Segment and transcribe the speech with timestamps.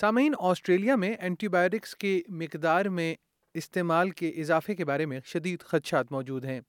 [0.00, 3.14] سامعین، آسٹریلیا میں anti biotics کی مقدار میں
[3.54, 6.60] استعمال کے اضافے کے بارے میں شدید خدشات موجود ہیں۔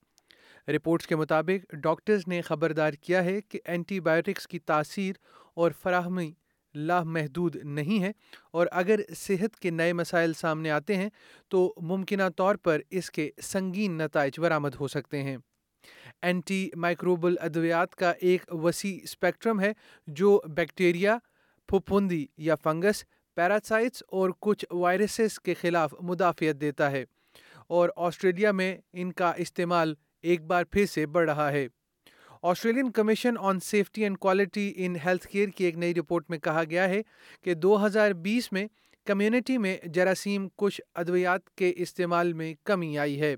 [0.68, 5.14] رپورٹس کے مطابق، ڈاکٹرز نے خبردار کیا ہے کہ اینٹی بایوٹکس کی تاثیر
[5.54, 6.32] اور فراہمی
[6.76, 8.12] لامحدود نہیں ہے
[8.52, 11.10] اور اگر صحت کے نئے مسائل سامنے آتے ہیں
[11.48, 15.38] تو ممکنہ طور پر اس کے سنگین نتائج برآمد ہو سکتے ہیں۔
[16.22, 19.74] اینٹی مائکروبل ادویات کا ایک وسیع اسپیکٹرم ہے
[20.08, 21.18] جو بیکٹیریا
[21.68, 23.04] پھپھندی یا فنگس
[23.38, 27.04] پیراسائٹس اور کچھ وائرسز کے خلاف مدافعت دیتا ہے
[27.68, 31.68] اور آسٹریلیا میں ان کا استعمال ایک بار پھر سے بڑھ رہا ہے۔
[32.42, 36.64] Australian commission on safety and quality in health care کی ایک نئی رپورٹ میں کہا
[36.70, 37.02] گیا ہے
[37.44, 38.68] کہ دو ہزار بیس میں
[39.08, 43.36] کمیونٹی میں جراثیم کش ادویات کے استعمال میں کمی آئی ہے۔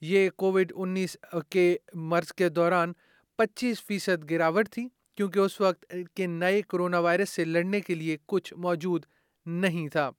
[0.00, 1.16] یہ کووڈ انیس
[1.50, 2.92] کے مرض کے دوران
[3.38, 8.16] پچیس فیصد گراوٹ تھی کیونکہ اس وقت کے نئے کرونا وائرس سے لڑنے کے لیے
[8.26, 9.06] کچھ موجود
[9.46, 10.10] نہیں تھا۔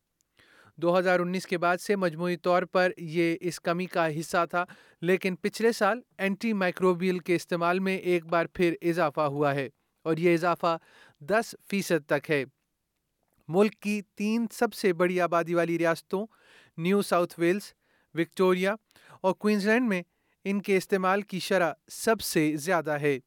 [0.77, 4.65] دو ہزار انیس کے بعد سے مجموعی طور پر یہ اس کمی کا حصہ تھا،
[5.01, 9.69] لیکن پچھلے سال اینٹی مائکروبیل کے استعمال میں ایک بار پھر اضافہ ہوا ہے
[10.05, 10.77] اور یہ اضافہ
[11.19, 12.43] دس فیصد تک ہے۔
[13.47, 16.25] ملک کی تین سب سے بڑی آبادی والی ریاستوں،
[16.77, 17.73] نیو ساؤتھ ویلز
[18.13, 18.75] وکٹوریا
[19.21, 20.01] اور کوئنزلینڈ میں
[20.45, 23.19] ان کے استعمال کی شرح سب سے زیادہ ہے۔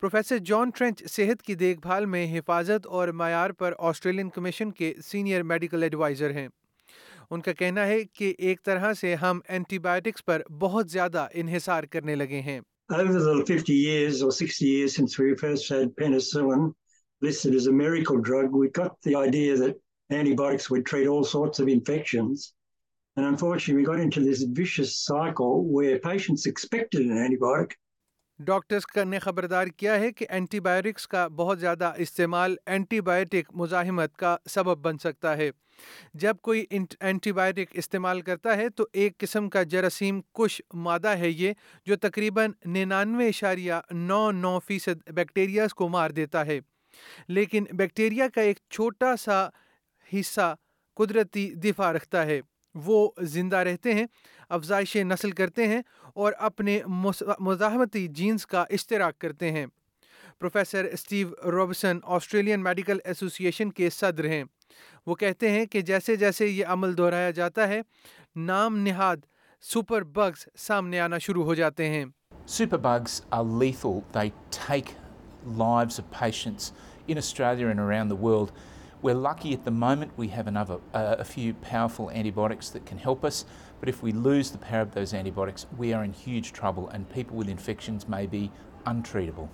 [0.00, 4.94] پروفیسر جان ٹرینچ صحت کی دیکھ بھال میں حفاظت اور معیار پر آسٹریلین کمیشن کے
[5.04, 6.48] سینئر میڈیکل ایڈوائزر ہیں۔
[7.30, 11.84] ان کا کہنا ہے کہ ایک طرح سے ہم اینٹی بایوٹکس پر بہت زیادہ انحصار
[11.84, 12.60] کرنے لگے ہیں۔
[23.16, 27.72] Unfortunately we got into vicious cycle where patients expected an antibiotic
[28.38, 34.16] doctors نے خبردار کیا ہے کہ اینٹی بایوٹکس کا بہت زیادہ استعمال اینٹی بایوٹک مزاحمت
[34.16, 35.50] کا سبب بن سکتا ہے۔
[36.14, 36.64] جب کوئی
[37.00, 41.52] اینٹی بایوٹک استعمال کرتا ہے تو ایک قسم کا جراثیم کش مادہ ہے یہ
[41.86, 46.60] جو تقریباً ننانوے اشاریہ نو نو فیصد بیکٹیریاز کو مار دیتا ہے۔
[47.28, 49.48] لیکن بیکٹیریا کا ایک چھوٹا سا
[50.12, 50.54] حصہ
[50.96, 52.40] قدرتی دفاع رکھتا ہے۔
[52.74, 54.06] وہ زندہ رہتے ہیں
[54.48, 55.80] افزائش نسل کرتے ہیں
[56.14, 56.80] اور اپنے
[57.38, 59.66] مزاحمتی جینس کا اشتراک کرتے ہیں
[60.38, 62.98] professor Steve Robson Australian medical
[63.44, 64.44] association کے صدر ہیں
[65.06, 67.80] وہ کہتے ہیں کہ جیسے جیسے یہ عمل دہرایا جاتا ہے،
[68.36, 69.16] نام نہاد
[69.62, 72.04] سپر بگز سامنے آنا شروع ہو جاتے ہیں
[72.46, 74.02] Super bugs are lethal.
[74.12, 74.88] They take
[75.58, 76.72] lives of patients
[77.06, 78.50] in Australia and around the world.
[79.02, 82.98] We're lucky at the moment we have another, uh, a few powerful antibiotics that can
[82.98, 83.44] help us,
[83.80, 87.10] but if we lose the power of those antibiotics, we are in huge trouble and
[87.10, 88.52] people with infections may be
[88.86, 89.48] untreatable.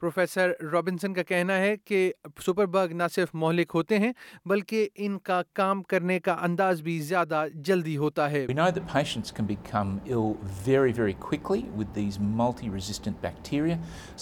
[0.00, 2.12] Professor Robinson کا کہنا ہے کہ
[2.46, 4.12] super big نہ صرف مہلک ہوتے ہیں
[4.46, 8.88] بلکہ ان کا کام کرنے کا انداز بھی زیادہ جلدی ہوتا ہے We know that
[8.94, 10.30] patients can become ill
[10.68, 13.78] very, very quickly with these multi-resistant bacteria.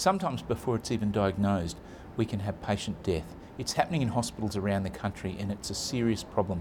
[0.06, 3.38] Sometimes before it's even diagnosed, we can have patient death.
[3.54, 6.60] It's happening in hospitals around the country and it's a serious problem.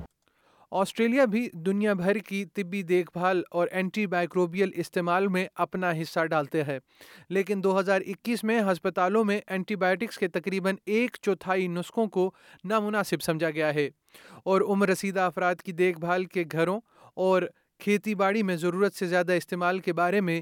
[0.72, 6.26] Australia بھی دنیا بھر کی طبی دیکھ بھال اور anti microbial استعمال میں اپنا حصہ
[6.26, 6.78] ڈالتے ہیں
[7.30, 12.30] لیکن دو ہزار اکیس میں ہسپتالوں میں اینٹی بایوٹکس کے تقریباً ایک چوتھائی نسخوں کو
[12.64, 13.90] نامناسب سمجھا گیا ہے
[14.46, 16.80] اور عمر رسیدہ افراد کی دیکھ بھال کے گھروں
[17.18, 17.44] اور
[17.80, 20.42] کھیتی باڑی میں ضرورت سے زیادہ استعمال کے بارے میں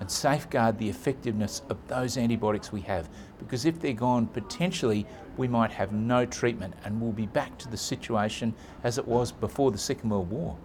[0.00, 5.06] and safeguard the effectiveness of those antibiotics we have because if they're gone potentially
[5.36, 9.32] we might have no treatment and we'll be back to the situation as it was
[9.32, 10.58] before the Second World War.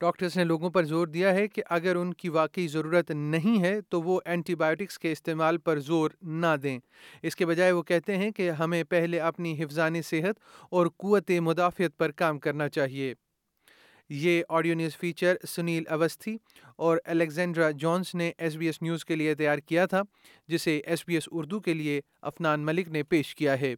[0.00, 3.80] Doctors نے لوگوں پر زور دیا ہے کہ اگر ان کی واقعی ضرورت نہیں ہے
[3.88, 6.78] تو وہ اینٹی بایوٹکس کے استعمال پر زور نہ دیں
[7.22, 10.38] اس کے بجائے وہ کہتے ہیں کہ ہمیں پہلے اپنی حفظانی صحت
[10.70, 13.14] اور قوت مدافعت پر کام کرنا چاہیے
[14.10, 16.38] یہ audio news feature Sunil Awasthi
[16.76, 20.02] اور الیگزینڈرا جونس نے ایس بی ایس نیوز کے لیے تیار کیا تھا،
[20.48, 23.74] جسے ایس بی ایس اردو کے لیے افنان ملک نے پیش کیا ہے۔